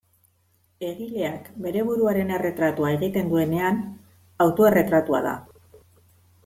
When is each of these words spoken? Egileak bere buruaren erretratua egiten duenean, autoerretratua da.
Egileak 0.91 1.51
bere 1.65 1.83
buruaren 1.89 2.31
erretratua 2.39 2.91
egiten 2.97 3.31
duenean, 3.35 3.81
autoerretratua 4.47 5.23
da. 5.29 5.37